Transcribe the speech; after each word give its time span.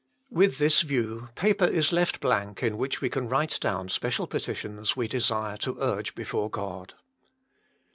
With 0.31 0.57
this 0.57 0.81
view 0.81 1.29
paper 1.35 1.63
is 1.67 1.91
left 1.91 2.21
blank 2.21 2.63
in 2.63 2.75
which 2.79 3.01
we 3.01 3.09
can 3.11 3.29
write 3.29 3.59
down 3.61 3.87
special 3.89 4.25
petitions 4.25 4.93
\ve 4.93 5.07
desire 5.07 5.57
to 5.57 5.77
urge 5.79 6.15
before 6.15 6.49
God. 6.49 6.95